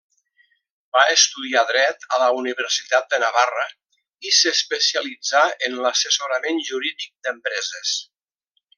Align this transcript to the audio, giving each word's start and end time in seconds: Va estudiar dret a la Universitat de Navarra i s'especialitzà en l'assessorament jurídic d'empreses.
Va 0.95 1.01
estudiar 1.15 1.61
dret 1.71 2.07
a 2.17 2.19
la 2.21 2.29
Universitat 2.39 3.07
de 3.13 3.21
Navarra 3.25 3.67
i 4.31 4.35
s'especialitzà 4.41 5.45
en 5.69 5.81
l'assessorament 5.85 6.61
jurídic 6.73 7.17
d'empreses. 7.27 7.97